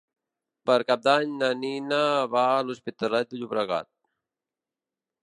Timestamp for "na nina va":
1.41-2.45